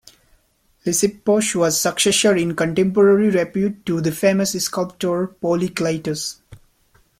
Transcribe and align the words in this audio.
Lysippos 0.83 1.53
was 1.53 1.79
successor 1.79 2.35
in 2.35 2.55
contemporary 2.55 3.29
repute 3.29 3.85
to 3.85 4.01
the 4.01 4.11
famous 4.11 4.53
sculptor 4.53 5.27
Polykleitos. 5.43 6.37